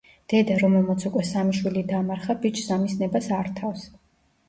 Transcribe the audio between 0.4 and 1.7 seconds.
რომელმაც უკვე სამი